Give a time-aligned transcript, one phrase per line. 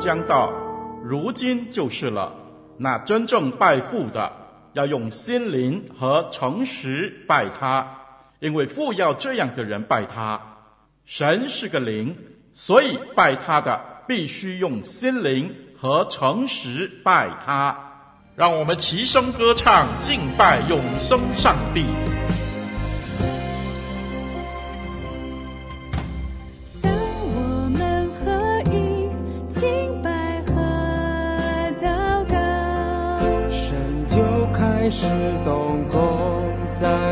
[0.00, 0.50] 将到，
[1.04, 2.32] 如今就是了。
[2.78, 4.32] 那真正拜父的，
[4.72, 7.86] 要用心灵和诚实拜他，
[8.38, 10.40] 因为父要这样的人拜他。
[11.04, 12.16] 神是个灵，
[12.54, 13.78] 所以拜他的
[14.08, 17.76] 必须用心灵和诚实拜他。
[18.36, 21.84] 让我们齐声歌唱，敬拜永生上帝。
[34.90, 35.06] 是
[35.44, 36.00] 动工
[36.80, 37.09] 在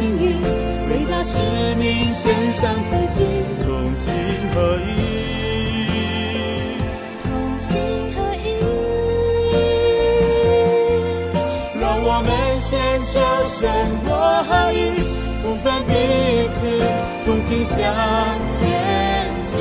[0.00, 0.24] 心意，
[0.88, 1.36] 为他使
[1.78, 3.20] 命献上自己，
[3.62, 4.08] 同心
[4.54, 4.88] 合意，
[7.22, 7.68] 同心
[8.16, 8.46] 合意。
[11.78, 12.28] 让我们
[12.62, 12.70] 先
[13.04, 13.12] 求
[13.44, 13.60] 神
[14.06, 14.10] 我
[14.48, 14.76] 合一，
[15.42, 15.92] 不分彼
[16.56, 16.58] 此，
[17.26, 17.76] 同心向
[18.58, 18.58] 前
[19.42, 19.52] 行，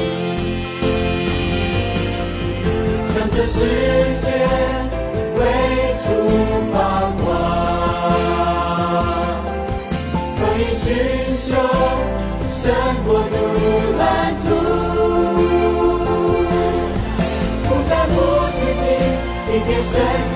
[3.13, 3.57] 向这世
[4.23, 4.25] 界
[5.35, 5.41] 为
[6.05, 6.07] 出
[6.71, 6.77] 发
[10.89, 10.97] 寻
[11.45, 11.53] 求
[12.63, 12.73] 神
[13.05, 13.35] 国度
[13.99, 14.01] 蓝
[14.43, 14.47] 图，
[17.63, 18.11] 不在乎
[18.57, 18.81] 自己，
[19.45, 19.93] 听见神。
[20.25, 20.35] 心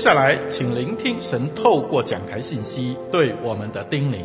[0.00, 4.24] 下来，请聆听神透过讲台信息对我们的叮咛。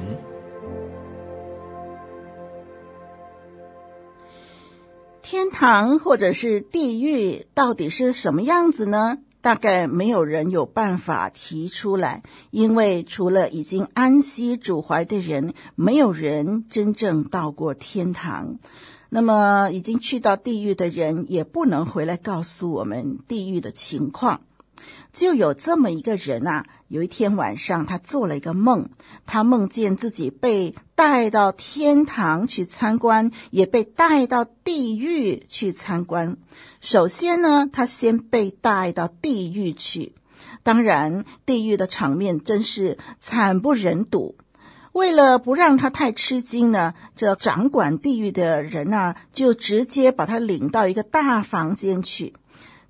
[5.21, 9.17] 天堂或者是地狱到底是什么样子呢？
[9.41, 18.59] 大概没有人有办法提出来，因为除了已经安息主怀的人，没有人真正到过天堂。
[19.09, 24.39] 那么，已经去到地狱的人，也不能回来告诉我们地狱的情况。
[25.13, 28.89] 就有这么一个人啊，有一天晚上，他做了一个梦，
[29.25, 36.37] 他梦见自己被带到天堂去参观，也被带到地狱去参观。
[36.81, 40.13] 首先呢，他先被带到地狱去，
[40.63, 44.35] 当然，地狱的场面真是惨不忍睹。
[44.91, 52.33] 为了不让他太吃惊呢，这掌管地狱的人啊，就直接把他领到一个大房间去。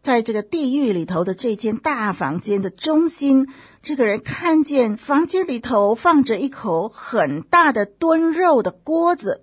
[0.06, 3.48] 在这个地狱里头的这间大房间的中心，
[3.82, 9.42] 这个人看见房间里头放着一口很大的炖肉的锅子，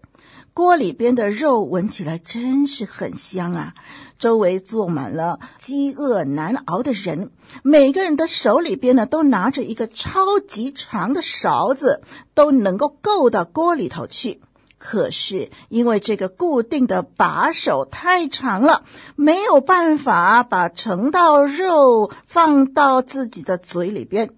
[0.55, 3.75] 锅里边的肉闻起来真是很香啊！
[4.21, 7.33] 周围坐满了饥饿难熬的人，
[7.65, 12.03] 每个人的手里边呢都拿着一个超级长的勺子，
[12.35, 14.41] 都能够够到锅里头去。
[14.85, 18.83] 可是因为这个固定的把手太长了，
[19.15, 24.31] 没有办法把盛到肉放到自己的嘴里边。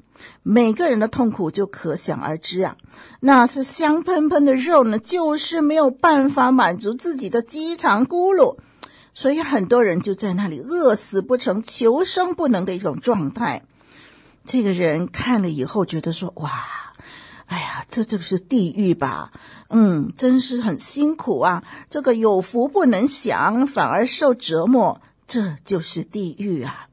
[0.43, 2.76] 每个人的痛苦就可想而知啊！
[3.20, 8.58] 那是香喷喷的肉呢，就是没有办法满足自己的饥肠辘辘，
[9.14, 13.64] 所以很多人就在那里饿死不成、求生不能的一种状态。
[14.44, 16.50] 这个人看了以后觉得说：“哇，
[17.46, 19.32] 哎呀，这就是地狱吧？
[19.69, 21.62] 嗯，真是很辛苦啊！
[21.91, 26.88] 这个有福不能享，反而受折磨，这就是地狱啊！”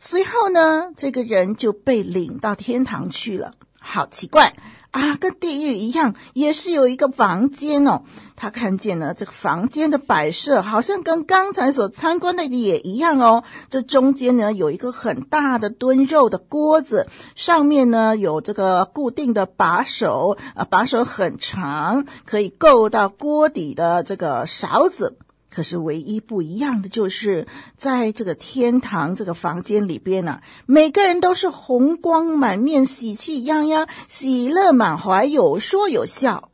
[0.00, 3.52] 随后呢，这个人就被领到天堂去了。
[3.78, 4.54] 好奇怪
[4.94, 8.02] 啊，跟地狱一样，也是有一个房间哦。
[8.36, 13.42] 他看见了这个房间的摆设，好像跟刚才所参观的也一样哦。
[13.68, 25.18] 这中间呢，有一个很大的炖肉的锅子，上面呢有这个固定的把手，啊，把手很长，可以够到锅底的这个勺子。
[25.54, 27.46] 可是唯一不一样的就是，
[27.76, 36.50] 在这个天堂这个房间里边呢、每个人都是红光满面、喜气洋洋、喜乐满怀、有说有笑。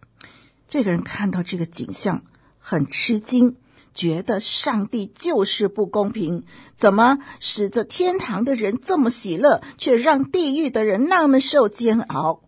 [0.69, 2.23] 这个人看到这个景象
[2.59, 3.57] 很吃惊，
[3.95, 6.45] 觉得上帝就是不公平，
[6.77, 12.43] 怎么使这天堂的人这么喜乐，却让地狱的人那么受煎熬？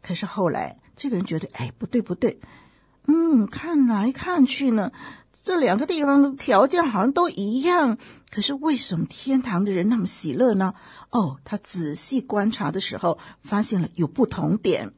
[0.00, 2.38] 可是后来这个人觉得，哎，不对不对，
[3.08, 4.92] 嗯，看来看去呢。
[5.42, 7.98] 这两个地方的条件好像都一样，
[8.30, 10.74] 可是为什么天堂的人那么喜乐呢？
[11.10, 14.92] 哦，他仔细观察的时候，发现了有不同点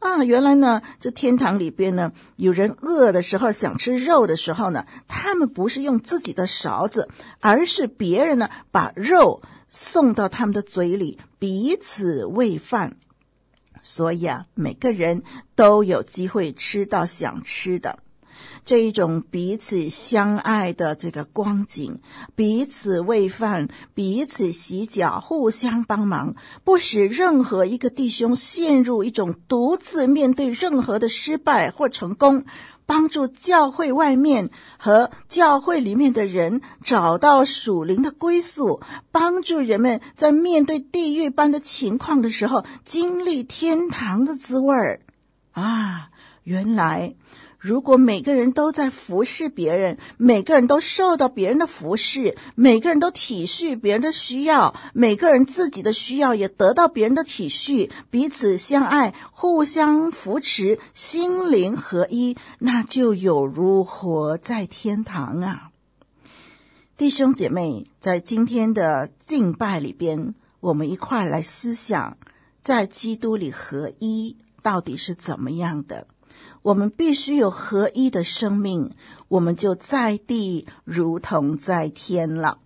[0.00, 0.24] 啊！
[0.24, 7.08] 原来呢，这天堂里边呢，有人饿的时候想吃肉的时候呢，他们不是用自己的勺子，
[7.40, 9.40] 而是别人呢把肉
[9.70, 12.96] 送到他们的嘴里，彼此喂饭。
[13.82, 15.22] 所以啊，每个人
[15.54, 18.00] 都有机会吃到想吃的。
[18.66, 22.00] 这一种彼此相爱的这个光景，
[22.34, 26.34] 彼此喂饭，彼此洗脚，互相帮忙，
[26.64, 32.44] 不使任何一个弟兄陷入一种独自面对任何的失败或成功，
[32.86, 38.80] 帮助教会外面和教会里面的人找到属灵的归宿，
[39.12, 45.02] 帮助人们在面对地狱般的情况的时候，经历天堂的滋味儿
[45.52, 46.10] 啊！
[46.42, 47.14] 原来。
[47.66, 65.70] 如果每个人都在服侍别人，每个人都受到别人的服侍，每个人都体恤别人的需要，每个人自己的需要也得到别人的体恤，彼此相爱，互相扶持，心灵合一，那就有如活在天堂啊！
[66.96, 72.16] 弟兄姐妹，在今天的敬拜里边，我们一块来思想，
[72.62, 76.06] 在基督里合一到底是怎么样的？
[76.66, 78.90] 我们必须有合一的生命，
[79.28, 82.58] 我们就在地如同在天了。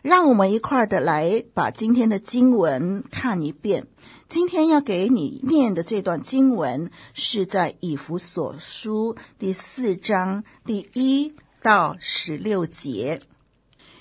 [0.00, 3.88] 让我们一块儿的来把今天的经文看一遍。
[4.26, 13.20] 今天要给你念的这段经文是在以弗所书第四章第一到十六节。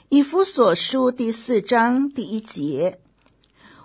[0.08, 3.01] 以弗所书第四章第一节。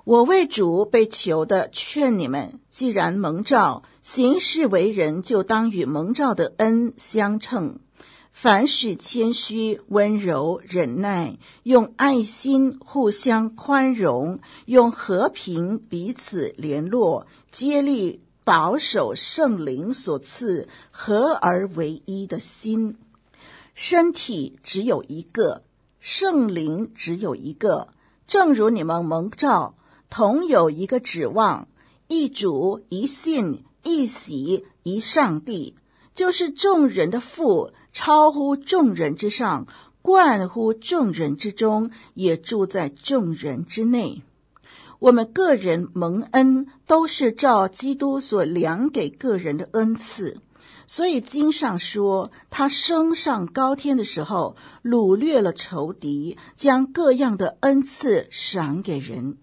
[0.07, 7.81] 我为主被囚的，劝你们：既然蒙召，行事为人，就当与蒙召的恩相称。
[8.31, 22.97] 凡事谦虚、温柔、忍耐，用爱心互相宽容，用和平彼此联络，竭力保守圣灵所赐合而为一的心。
[23.75, 25.65] 身体只有一个，
[25.99, 27.89] 圣灵只有一个，
[28.29, 29.75] 正如你们蒙召。
[30.09, 31.69] 同有一个指望，
[32.09, 35.75] 一主、一信、一喜、一上帝，
[36.15, 39.67] 就是众人的父，超乎众人之上，
[40.03, 44.23] 贯乎众人之中，也住在众人之内。
[44.99, 50.39] 我们个人蒙恩，都是照基督所量给个人的恩赐。
[50.87, 59.37] 所以经上说，他升上高天的时候，掳掠了仇敌，将各样的恩赐赏给人。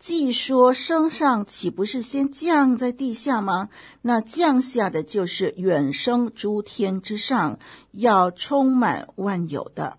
[0.00, 3.68] 既说升上，岂不是先降在地下吗？
[4.00, 7.58] 那降下的就是远升诸天之上，
[7.92, 9.98] 要充满万有的。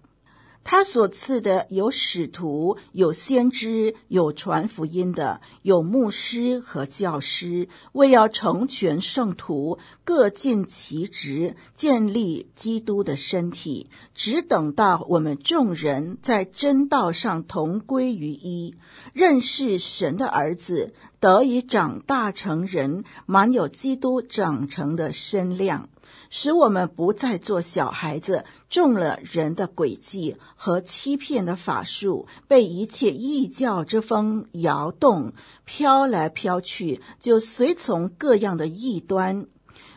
[0.63, 18.75] 他所赐的有使徒，有先知，有传福音的，有牧师和教师，为要成全圣徒，各尽其职，建立基督的身体，只等到我们众人在真道上同归于一，
[19.13, 25.89] 认识神的儿子，得以长大成人，满有基督长成的身量。
[26.31, 35.33] 使我们不再做小孩子，中了人的诡计和欺骗的法术，被一切异教之风摇动，
[35.65, 39.45] 飘来飘去，就随从各样的异端。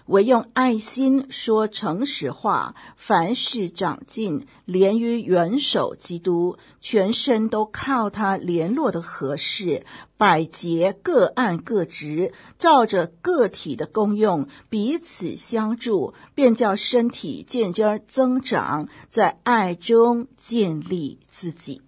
[0.07, 9.83] 唯用爱心说诚实话，凡事长进，连于元首基督，全身都靠他联络的合适，
[10.19, 21.81] 百节各按各职，照着个体的功用彼此相助，便叫身体渐渐增长，在爱中建立自己。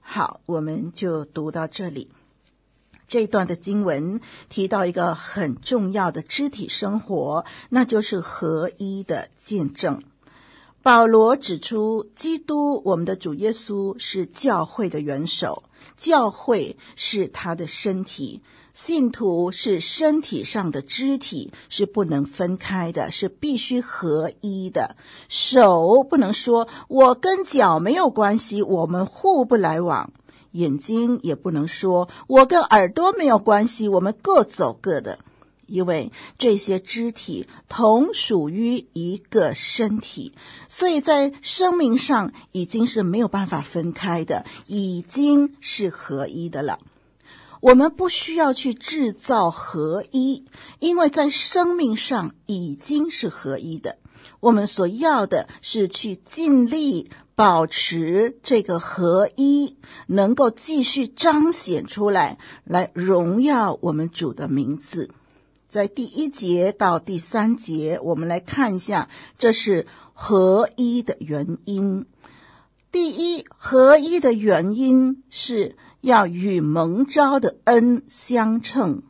[0.00, 2.10] 好，我们就读到这里。
[3.06, 10.02] 这一段的经文提到一个很重要的肢体生活，那就是合一的见证。
[10.82, 15.62] 保罗指出，基督，我们的主耶稣是教会的元首，
[15.96, 18.42] 教会是他的身体，
[18.74, 24.96] 信徒是身体上的肢体，是不能分开的，是必须合一的。
[25.26, 30.12] 手不能说我跟脚没有关系，我们互不来往。
[30.54, 35.18] 眼睛也不能说，我跟耳朵没有关系，我们各走各的，
[35.66, 40.32] 因为这些肢体同属于一个身体，
[40.68, 46.78] 所以在生命上已经是没有办法分开的，已经是合一的了。
[47.60, 50.44] 我们不需要去制造合一，
[50.78, 53.96] 因为在生命上已经是合一的。
[54.38, 57.10] 我们所要的是去尽力。
[57.34, 59.76] 保持这个合一，
[60.06, 65.10] 能够继续彰显出来，来荣耀我们主的名字。
[65.68, 72.06] 在第一节到第三节，我们来看一下，这是合一的原因。
[72.92, 79.02] 第一，合一的原因是要与蒙召的恩相称。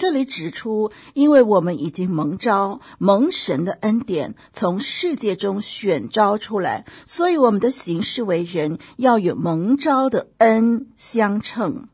[0.00, 11.88] 这里指出，因为我们已经蒙召，蒙神的恩典从世界中选召出来，所以我们的行事为人要与蒙召的恩相称。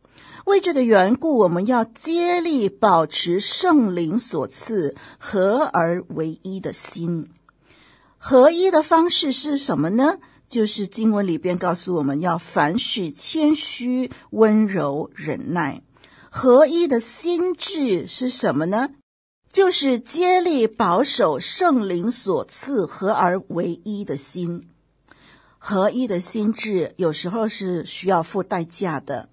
[0.45, 7.27] 为这的缘故，我们要竭力保持圣灵所赐合而为一的心。
[8.19, 10.19] 合一的方式是什么呢？
[10.49, 15.83] 就是经文里边告诉我们要凡事谦虚、温柔、忍耐。
[16.39, 18.91] 合一的心智是什么呢？
[19.51, 24.69] 就是竭力保守圣灵所赐合而为一的心。
[25.57, 29.31] 合一的心智有时候是需要付代价的。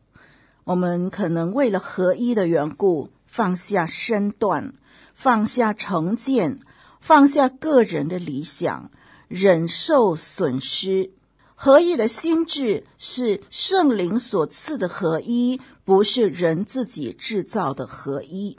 [0.64, 4.74] 我们可能为了合一的缘故，放下身段，
[5.14, 6.62] 放下成见，
[7.02, 8.90] 放下个人的理想，
[9.28, 11.12] 忍受损失。
[11.56, 15.60] 合一的心智是圣灵所赐的合一。
[15.86, 18.58] 不是人自己制造的合一，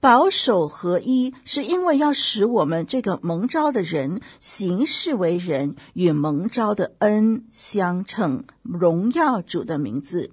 [0.00, 10.30] 保守合一，是因为要使我们这个蒙召的人行事为人与蒙召的恩相称，荣耀主的名字。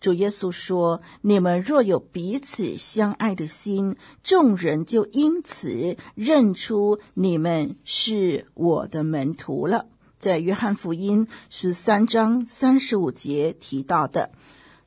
[0.00, 9.86] 主耶稣说：“你们若有彼此相爱的心，众人就因此认出你们是我的门徒了。”
[10.18, 14.32] 在约翰福音十三章三十五节提到的。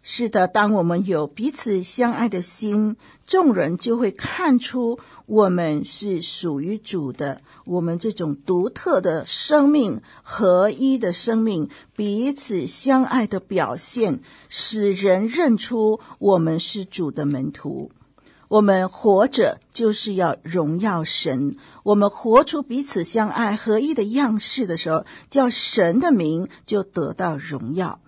[0.09, 2.95] 是的，当我们有彼此相爱的心，
[3.27, 7.41] 众人就会看出我们是属于主的。
[7.65, 17.91] 我们这种独特的生命、合一的生命、彼此相爱的表现，使人认出我们是主的门徒。
[18.47, 21.57] 我们活着就是要荣耀神。
[21.83, 27.99] 我们活出彼此相爱、合一的样式的时候，叫神的名就得到荣耀。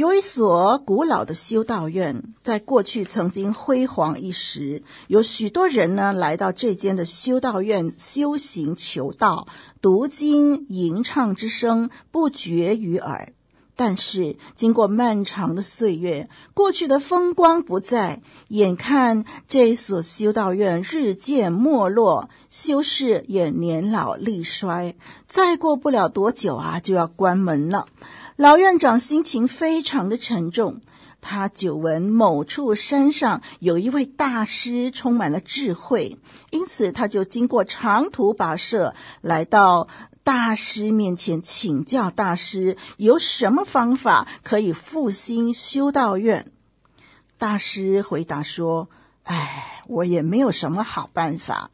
[0.00, 9.46] 有一所古老的修道院，在过去曾经辉煌一时，有许多人呢来到这间的修道院修行求道，
[9.82, 13.34] 读经吟唱之声不绝于耳。
[13.76, 24.94] 但是经过漫长的岁月，过去的风光不再，眼看这所修道院日渐没落，修士也年老力衰，
[25.26, 27.86] 再过不了多久啊，就要关门了。
[28.40, 30.80] 老院长心情非常的沉重，
[31.20, 36.16] 他久闻某处山上有一位大师充满了智慧，
[36.48, 39.88] 因此他就经过长途跋涉来到
[40.24, 46.50] 大师面前请教大师有什么方法可以复兴修道院。
[47.36, 48.88] 大师回答说
[49.24, 51.70] ：“哎，我也没有什么好办法。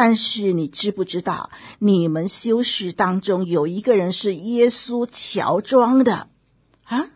[0.00, 1.50] 但是你知不知道，
[1.80, 6.28] 你们修士当中有一个人是耶稣乔装的
[6.84, 7.06] 啊？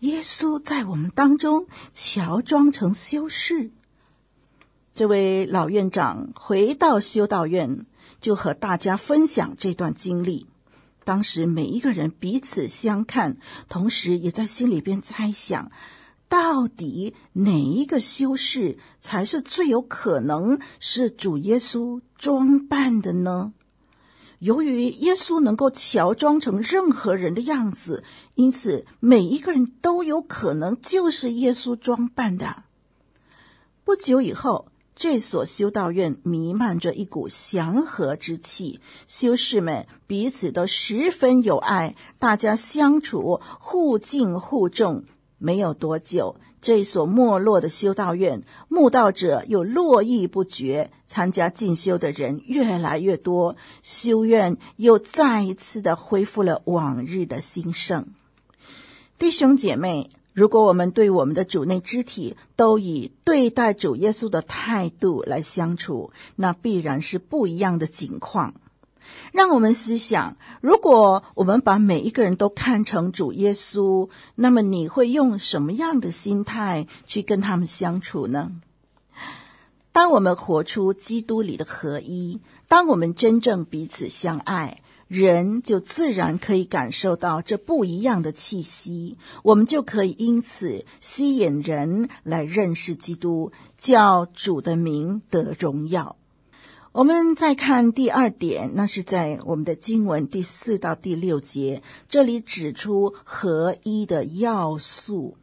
[0.00, 3.70] 耶稣在我们当中乔装成修士。”
[4.94, 7.86] 这位老院长回到修道院，
[8.20, 10.46] 就和大家分享这段经历。
[11.04, 13.38] 当时每一个人彼此相看，
[13.70, 15.72] 同时也在心里边猜想，
[16.34, 23.52] 到底哪一个修士才是最有可能是主耶稣装扮的呢？
[24.40, 28.02] 由于耶稣能够乔装成任何人的样子，
[28.34, 32.64] 因此每一个人都有可能就是耶稣装扮的。
[33.84, 34.66] 不久以后。
[34.96, 45.02] 这所修道院弥漫着一股祥和之气，修士们彼此都十分友爱，大家相处互敬互重。
[45.44, 58.06] 没有多久，这所没落的修道院，慕道者又络绎不绝，参加进修的人越来越多，修院又再一次的恢复了往日的兴盛。
[59.18, 60.10] 弟兄姐妹。
[60.34, 68.54] 如果我们对我们的主内肢体都以对待主耶稣的态度来相处，那必然是不一样的景况。
[69.34, 78.52] 让我们思想：如果我们把每一个人都看成主耶稣，那么你会用什么样的心态去跟他们相处呢？
[79.90, 84.80] 当我们活出基督里的合一，当我们真正彼此相爱。
[85.06, 96.16] 人就自然可以感受到这不一样的气息，我们就可以因此吸引人来认识基督，叫主的名得荣耀。
[96.94, 105.36] 我们再看第二点，那是在我们的经文第四到第六节，这里指出合一的要素。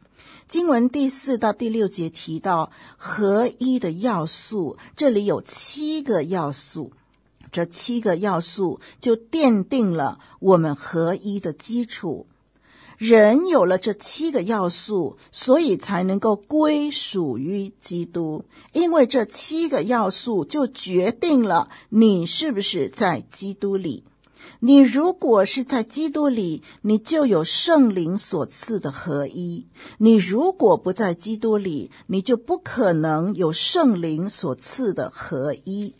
[0.48, 6.92] 经文第四到第六节提到合一的要素，这里有七个要素。
[7.50, 12.26] 这七个要素就奠定了我们合一的基础。
[13.02, 18.44] 人有了这七个要素，所以才能够归属于基督。
[18.72, 24.04] 因为这七个要素就决定了你是不是在基督里。
[24.60, 29.66] 你如果是在基督里，你就有圣灵所赐的合一；
[29.98, 35.96] 你如果不在基督里，你就不可能有圣灵所赐的合一。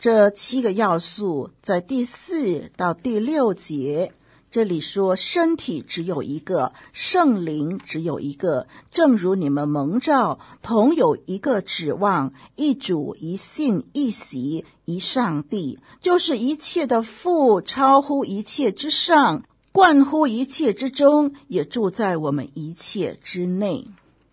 [0.00, 4.12] 这七个要素在第四到第六节，
[4.52, 23.88] 这里说身体只有一个，圣灵只有一个，正如你们蒙召，同有一个指望，一主，一信，一席，一上帝，就是一切的父，超乎一切之上，贯乎一切之中，也住在我们一切之内。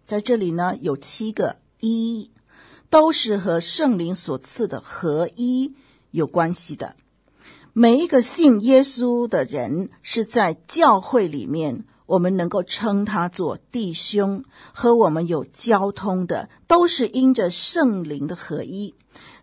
[0.05, 2.29] 在这里呢，有七个一。
[2.89, 5.75] 都是和圣灵所赐的合一
[6.09, 6.95] 有关系的。
[7.73, 18.95] 每一个信耶稣的人是在教会里面，我们能够称他做弟兄，和我们有交通的，都是因着圣灵的合一，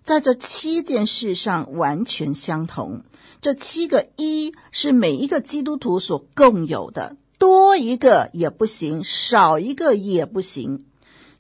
[0.03, 3.03] 在这七件事上完全相同。
[3.41, 10.85] 这七个一是每一个基督徒所共有的，多一个也不行，少一个也不行。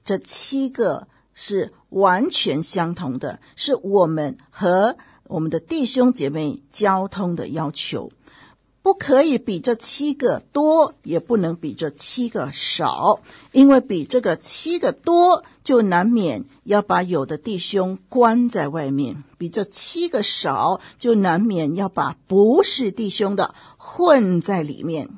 [0.04, 1.72] 这七个是。
[1.90, 4.96] 完全相同的是我们和
[5.28, 8.10] 我们的弟兄姐妹交通的要求，
[8.82, 13.20] 不可以比这七个多，也不能比这七个少，
[13.52, 25.08] 因为比这个七个多，就难免要把有的弟兄关在外面；比这七个少，就难免要把不是弟兄的混在里面。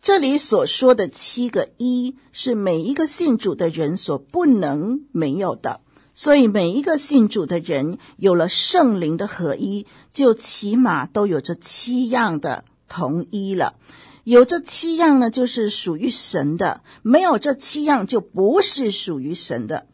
[0.00, 5.80] 这里所说的七个一，是每一个信主的人所不能没有的。
[6.14, 13.74] 所以，每一个信主的人有了圣灵的合一，就起码都有这七样的同一了。
[14.22, 19.86] 有这七样呢，就是属于神的；没有这七样，就不是属于神的。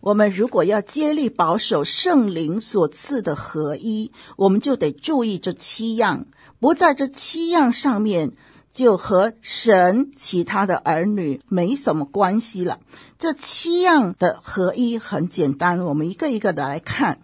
[0.00, 6.26] 我们如果要竭力保守圣灵所赐的合一，我们就得注意这七样，
[6.58, 8.32] 不在这七样上面。
[8.78, 12.78] 就和神其他的儿女没什么关系了。
[13.18, 17.20] 这七样的合一很简单，我们一个一个的来看。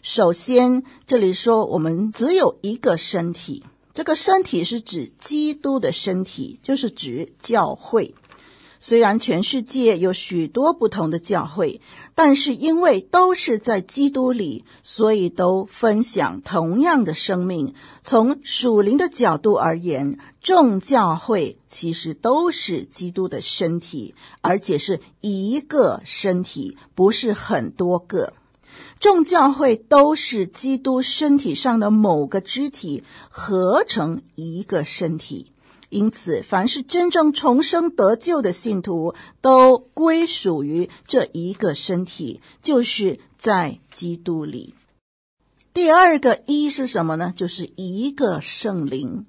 [0.00, 8.14] 首先，这里说我们只有一个身体，这个身体是指基督的身体，就是指教会。
[8.84, 11.80] 虽然全世界有许多不同的教会，
[12.16, 17.74] 但是因为都是在基督里，所以都分享同样的生命。
[18.02, 28.32] 从属灵的角度而言，众教会其实都是基督的身体，而且是一个身体，不是很多个。
[28.98, 35.51] 众教会都是基督身体上的某个肢体，合成一个身体。
[35.92, 44.74] 因此，凡是真正重生得救的信徒，都归属于这一个身体，就是在基督里。
[45.74, 47.32] 第二个一是什么呢？
[47.36, 49.26] 就是一个圣灵。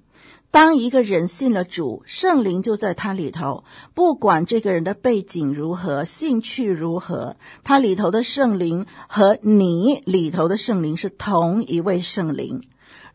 [0.50, 3.64] 当一个人信了主，圣灵就在他里头。
[3.92, 12.62] 不管这个人的背景如何，兴趣如何，他里头的圣灵和你里头的圣灵是同一位圣灵。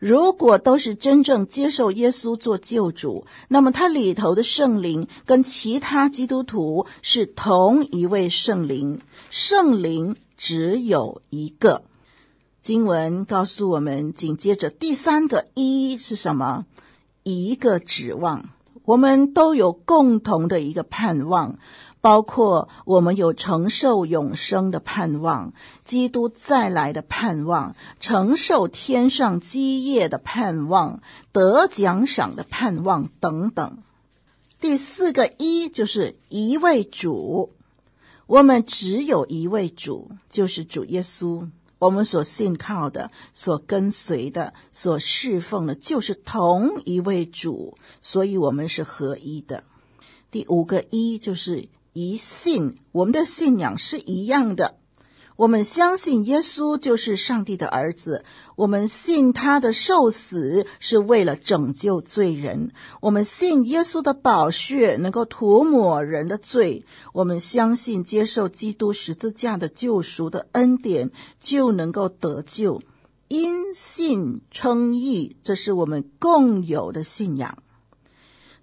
[0.00, 11.82] 如果都是真正接受耶稣做救主，那么他里头的圣灵跟其他基督徒是同一位圣灵，圣灵只有一个。
[12.62, 16.64] 经文告诉我们，紧接着第三个一是什么？
[17.22, 18.48] 一个指望，
[18.86, 21.58] 我们都有共同的一个盼望。
[22.02, 25.52] 包括我们有承受永生的盼望，
[25.84, 33.82] 基督再来的盼望，承受天上基业的盼望，得奖赏的盼望等等。
[34.58, 37.52] 第四个一就是一位主，
[38.26, 41.50] 我们只有一位主，就是主耶稣。
[41.78, 49.64] 我们所信靠的、所跟随的、所侍奉的，就是同一位主，所以我们是合一的。
[50.30, 51.68] 第五个一就是。
[51.92, 54.76] 一信，我们的信仰是一样的。
[55.36, 58.26] 我们相信耶稣就是上帝的儿子，
[58.56, 72.82] 我们信他的受死是为了拯救罪人，我们信耶稣的宝血能够涂抹人的罪，我们相信接受基督十字架的救赎的恩典就能够得救，
[73.28, 77.62] 因信称义，这是我们共有的信仰。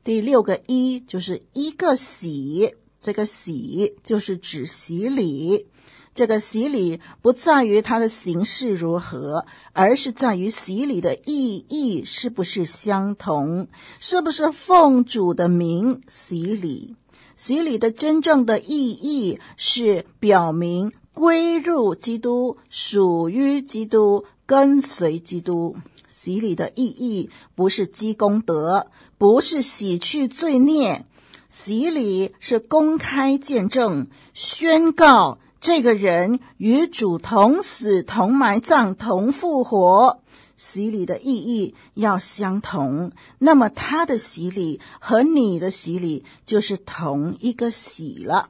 [0.04, 2.76] 第六个一就是一个喜。
[3.08, 5.68] 这个洗就是指洗礼，
[6.14, 13.70] 这个洗礼不在于它的形式如何，而是在于洗礼的意义是不是相同，
[14.02, 16.98] 是不是奉主的名洗礼。
[17.38, 25.78] 洗礼的真正的意义是表明归入基督，属于基督，跟随基督。
[26.10, 31.06] 洗礼的意义不是积功德，不是洗去罪孽。
[31.50, 40.22] 洗礼是公开见证，宣告这个人与主同死、同埋葬、同复活。
[40.58, 48.50] 洗礼的意义要相同，那么他的洗礼和你的洗礼就是同一个洗了。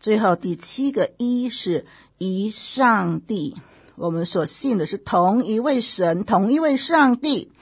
[0.00, 1.84] 最后第七个一是
[2.16, 3.56] 一上帝，
[3.96, 7.52] 我们所信的是同一位神，同一位上帝。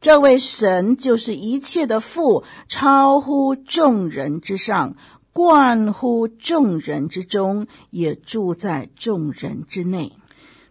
[0.00, 4.94] 这位神就是一切的父，超乎众人之上，
[5.32, 10.12] 贯乎众人之中，也住在众人之内。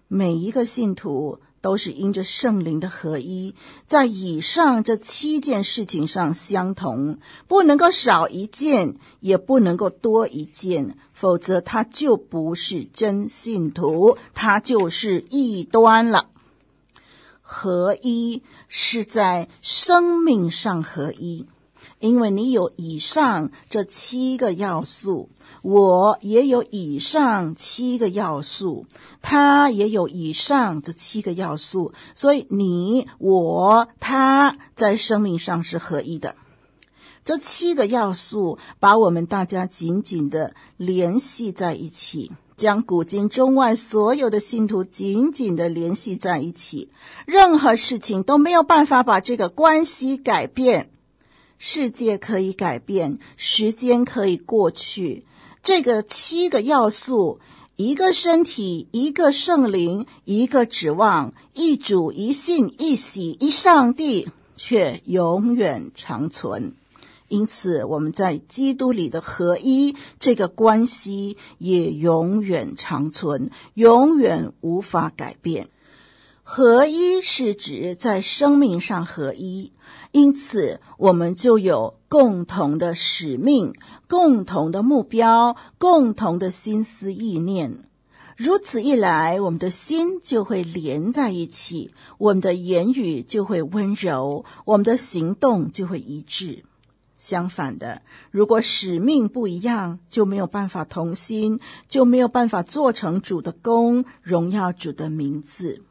[0.07, 3.55] 每一个信徒都是因着圣灵的合一，
[3.87, 16.29] 在以上这七件事情上相同，不能够少一件，也不能够多一件，否则他就不是真信徒，他就是异端了。
[17.47, 21.45] 合一是在生命上合一，
[21.99, 25.29] 因为你有以上这七个要素，
[25.61, 28.87] 我也有以上七个要素，
[29.21, 36.35] 他也有以上这七个要素，所以你、我、他在生命上是合一的。
[37.23, 42.31] 这七个要素把我们大家紧紧的联系在一起。
[42.57, 46.89] 将古今中外所有的信徒紧紧地联系在一起，
[47.25, 50.89] 任何事情都没有办法把这个关系改变。
[51.57, 55.25] 世界可以改变，时间可以过去，
[55.63, 57.39] 这个七个要素：
[57.75, 66.73] 一个身体，一个圣灵，一个指望，一主，一信，一喜，一上帝，却永远长存。
[67.27, 75.69] 因此，我们在基督里的合一，这个关系也永远长存，永远无法改变。
[76.43, 79.71] 合一是指在生命上合一，
[80.11, 83.73] 因此我们就有共同的使命、
[84.07, 87.79] 共同的目标、共同的心思意念。
[88.37, 96.63] 如此一来，我们的心就会连在一起，我们的言语就会温柔，我们的行动就会一致。
[97.17, 98.01] 相反的，
[98.31, 105.81] 如果使命不一样，就没有办法同心，就没有办法做成主的工，荣耀主的名字。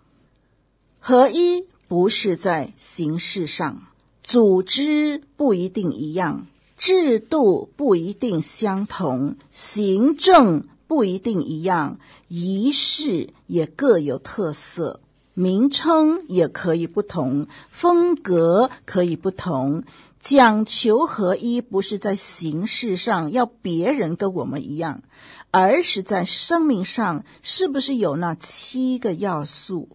[1.00, 3.82] 合一不是在形式上，
[4.22, 15.00] 组织不一定一样，制度不一定相同，行政不一定一样，仪式也各有特色。
[15.36, 19.82] 名称也可以不同，风格可以不同，
[20.24, 25.02] 讲求合一不是在形式上要别人跟我们一样，
[25.50, 29.90] 而是在生命上是不是有那七个要素？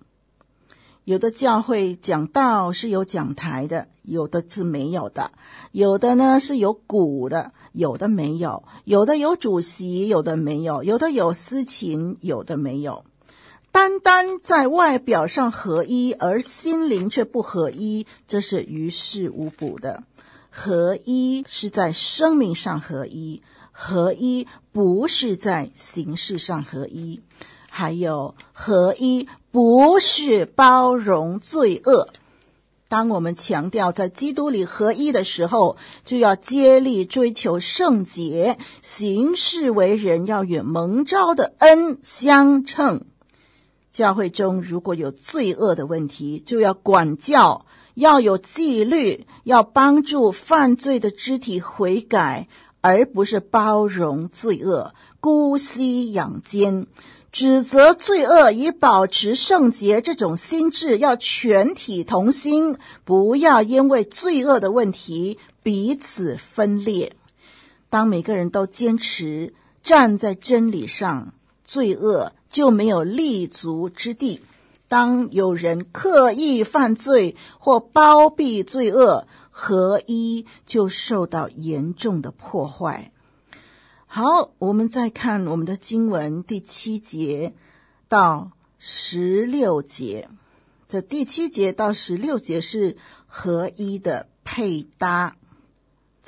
[1.03, 5.31] 有的教会讲道是有讲台的，有的是没有的；
[5.71, 13.03] 有的呢是有鼓的，有的没有；有的有主席，有的没有；有的有司琴，有的没有。
[13.71, 20.03] 单单在外表上合一，而心灵却不合一，这是于事无补的。
[20.49, 27.21] 合一是在生命上合一，合一不是在形式上合一。
[27.69, 32.09] 还有，合一不是包容罪恶。
[32.88, 43.05] 当我们强调在基督里合一的时候，就要竭力追求圣洁，行事为人要与蒙召的恩相称。
[43.91, 47.67] 教会中如果有罪恶的问题，就要管教，
[47.99, 52.47] 要有纪律，要帮助犯罪的肢体悔改，
[52.79, 56.88] 而不是包容罪恶、姑息养奸、
[57.29, 60.01] 指责罪恶以保持圣洁。
[60.01, 67.12] 这种心智要全体同心，不要因为罪恶的问题彼此分裂。
[67.89, 71.33] 当每个人都坚持站在真理上，
[71.65, 74.39] 罪恶就没有立足之地。
[74.89, 83.13] 当有人刻意犯罪或包庇罪恶，合一就受到严重的破坏。
[84.08, 87.54] 好，我们再看我们的经文第七节
[88.08, 90.28] 到十六节。
[90.88, 92.97] 这第七节到十六节是
[93.28, 95.36] 合一的配搭。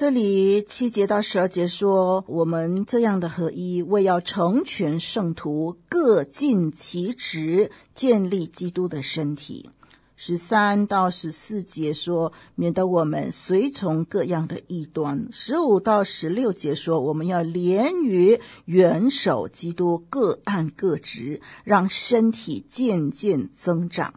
[0.01, 9.69] 这里七节到十二节说，我们这样的合一，为要成全圣徒，各尽其职，建立基督的身体。
[10.15, 15.27] 十三到十四节说，免得我们随从各样的异端。
[15.31, 24.15] 十五到十六节说，我们要连于元首基督，各按各职，让身体渐渐增长。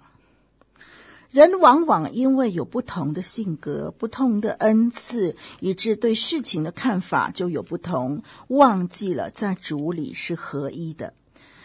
[1.35, 11.13] 人往往因为有不同的性格、不同的恩赐，以致对事情的看法就有不同，忘记了在主里是合一的。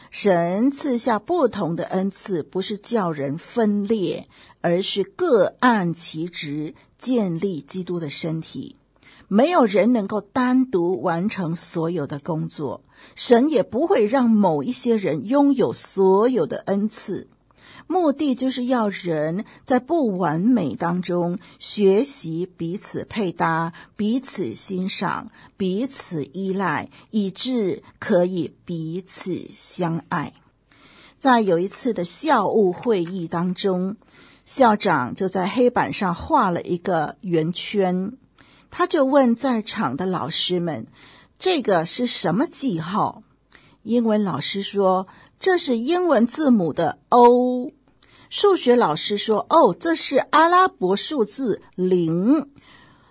[0.09, 4.27] 神赐下不同的恩赐，不是叫人分裂，
[4.61, 8.75] 而是各按其职，建立基督的身体。
[9.27, 12.81] 没有人能够单独完成所有的工作，
[13.13, 17.27] 神也不会让某一些人拥有所有的恩赐。
[17.91, 30.33] 目的就是要人在不完美当中学习彼此配搭、彼此欣赏、彼此依赖，以致可以彼此相爱。
[31.17, 33.97] 在有一次的校务会议当中，
[34.45, 38.13] 校长就在黑板上画了一个圆圈，
[38.69, 40.85] 他就问在场的老师们
[41.39, 43.23] ：“这个是什么记号？”
[43.81, 45.07] 英文老师说
[45.39, 47.71] ：“这是英文字母的 O。”
[48.29, 52.49] 数学老师说：“哦，这是阿拉伯数字零。”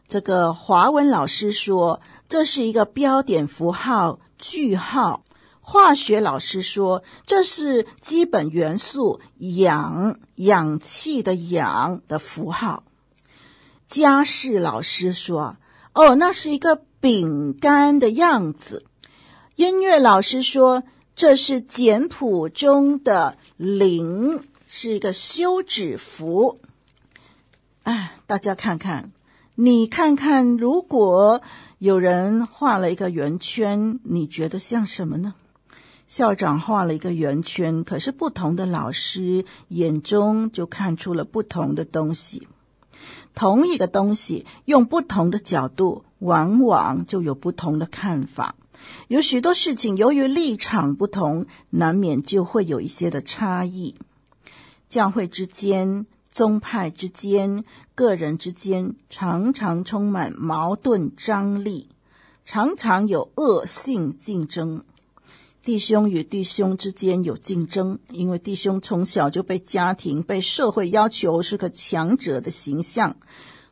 [0.07, 5.25] 这个华文老师说：“这是一个标点符号句号。”
[5.61, 12.85] 化学老师说：“这是基本元素氧，氧气的氧的符号。”
[13.87, 15.57] 家事老师说
[15.95, 18.87] ：“哦，那是一个饼干的样子。”
[19.57, 20.85] 音乐老师说
[21.17, 26.61] ：“这是简谱中的零。”是一个休止符，
[27.85, 29.13] 哎，大家看看，
[29.55, 31.41] 你看看，如果
[31.79, 35.33] 有人画了一个圆圈，你觉得像什么呢？
[36.07, 42.47] 校长画了一个圆圈，可是不同的老师眼中就看出了不同的东西。
[43.35, 48.55] 同一个东西，用不同的角度，往往就有不同的看法。
[49.09, 53.95] 有许多事情，由于立场不同，难免就会有一些的差异。
[54.88, 61.88] 教会之间、宗派之间、个人之间，常常充满矛盾张力，
[62.44, 64.83] 常常有恶性竞争。
[65.62, 73.16] 弟兄与弟兄之间有竞争，因为弟兄从小就被家庭、被社会要求是个强者的形象。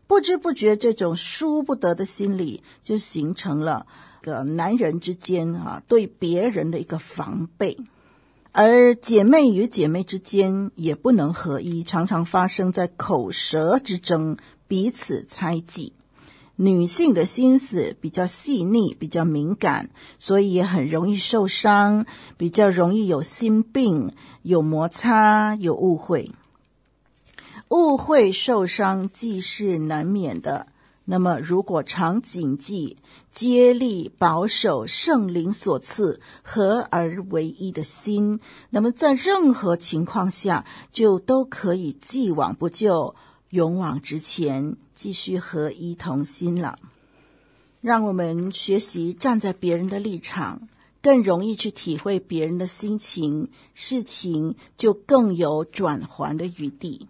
[0.06, 3.86] 不知不觉，这种输不得的心理就形成了
[4.20, 7.78] 个男人之间啊对别人的一个防备，
[8.58, 15.92] 而姐妹与姐妹之间也不能合一，常常发生在口舌之争，彼此猜忌。
[16.56, 22.06] 女性的心思比较细腻，比较敏感，所以也很容易受伤，
[22.38, 26.30] 比较容易有心病，有摩擦，有误会。
[27.68, 30.68] 误会受伤既是难免的，
[31.08, 32.96] 那么如果常谨记
[33.30, 38.40] 接力保守圣灵所赐合而为一的心，
[38.70, 43.14] 那么在任何情况下就都可以既往不咎，
[43.50, 46.76] 勇往直前，继续合一同心了。
[47.80, 50.68] 让我们学习站在别人的立场，
[51.00, 57.06] 更容易去体会别人的心情，事情就更有转圜的余地。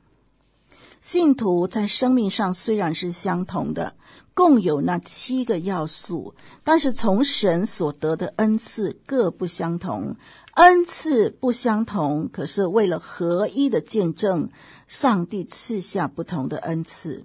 [1.06, 3.94] 信徒在生命上虽然是相同的，
[4.34, 10.16] 共有那七个要素，但是从神所得的恩赐各不相同。
[10.54, 14.48] 恩赐不相同，可是为了合一的见证，
[14.88, 17.22] 上帝赐下不同的恩赐。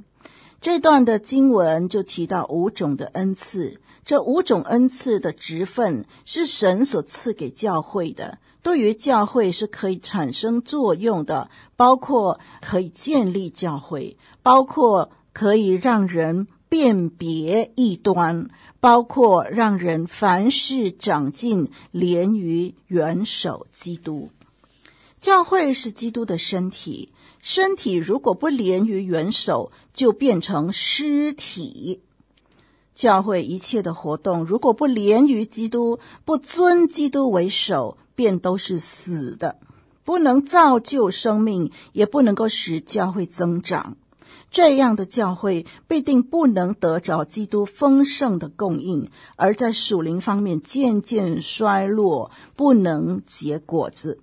[0.61, 8.37] 这段的经文就提到五种的恩赐，这五种恩赐的职分是神所赐给教会的。
[8.63, 24.29] 对于教会是可以产生作用的，包括可以建立教会，包括可以让人辨别异端，包括让人凡事长进，连于元首基督。
[25.19, 32.01] 教会是基督的身体，身体如果不连于元首，就变成尸体。
[32.93, 37.97] 教会一切的活动如果不连于基督，不尊基督为首。
[38.21, 39.57] 便都是死的，
[40.03, 43.97] 不能造就生命，也不能够使教会增长。
[44.51, 54.19] 这样的教会必定不能得着基督丰盛的供应，而在属灵方面渐渐衰落，不能结果子。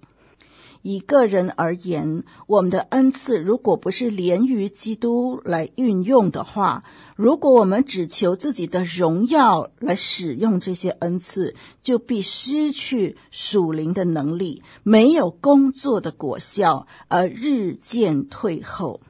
[0.82, 6.84] 以个人而言，我们的恩赐如果不是连于基督来运用的话，
[7.18, 19.00] 如果我们只求自己的荣耀来使用这些恩赐，就必失去属灵的能力，没有工作的果效，而日渐退后。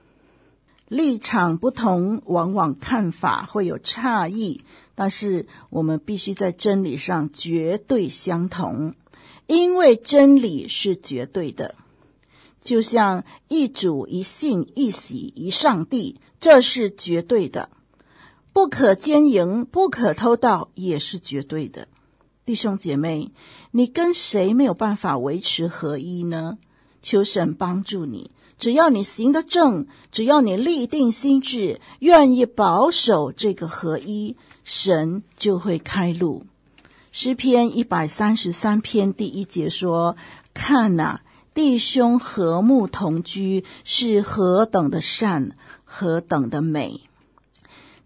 [0.89, 4.63] 立场不同，往往看法会有差异，
[4.95, 8.95] 但是我们必须在真理上绝对相同。
[9.47, 11.75] 因为真理是绝对的，
[12.63, 17.69] 就像一主一信一喜一上帝，这是绝对的；
[18.59, 21.87] 不可奸淫，不可偷盗，也是绝对的。
[22.45, 23.31] 弟兄姐妹，
[23.71, 26.59] 你跟谁没有办法维持合一呢？
[27.01, 36.45] 求神帮助你，只要你行得正，只要你立定心志，愿意保守这个合一，神就会开路。
[37.13, 40.17] 诗篇一百三十三篇第一节说
[40.53, 41.23] ：“看哪，
[41.55, 45.53] 弟兄和睦同居是何等的善，
[45.85, 47.03] 何等的美。”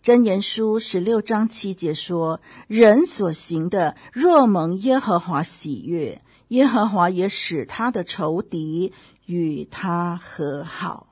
[0.02, 8.92] 箴言书十六章七节说：“人所行的，若蒙耶和华喜悦，耶和华也使他的仇敌
[9.26, 11.06] 与他和好。”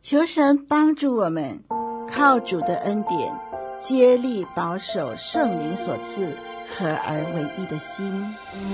[0.00, 1.64] 求神帮助我们，
[2.08, 3.34] 靠主的恩典，
[3.80, 6.28] 接力保守圣灵所赐。
[6.70, 8.04] 合而为一的心，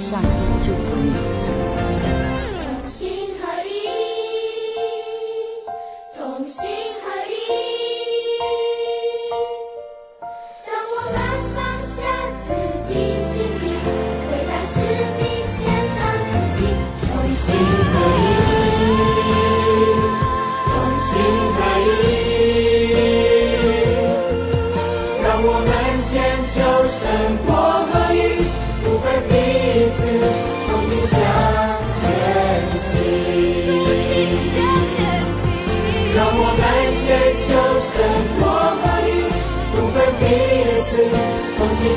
[0.01, 0.29] 上帝
[0.67, 1.04] 祝福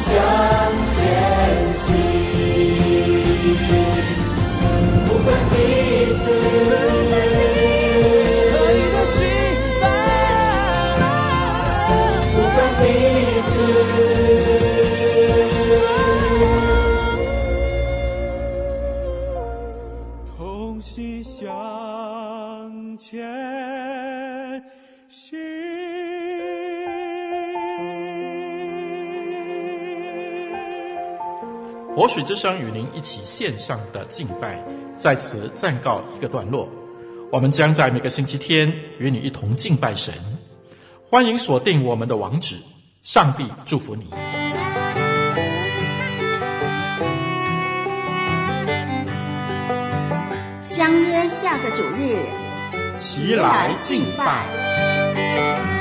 [0.10, 0.67] shine.
[32.08, 34.64] 水之声与您一起线上的敬拜
[34.98, 36.70] 在此暂告一个段落。
[37.32, 40.14] 我们将在每个星期天与你一同敬拜神
[41.10, 42.58] 欢迎锁定我们的网址
[43.04, 44.10] 上帝祝福你。
[50.64, 52.18] 相约下个主日
[52.98, 55.77] 齐来敬拜。